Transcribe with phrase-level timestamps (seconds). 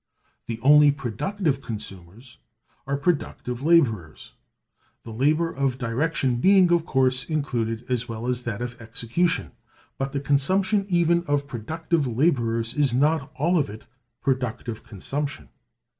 [0.47, 2.39] The only productive consumers
[2.87, 4.31] are productive laborers;
[5.03, 9.51] the labor of direction being of course included, as well as that of execution.
[9.99, 13.85] But the consumption even of productive laborers is not all of it
[14.23, 15.49] Productive Consumption.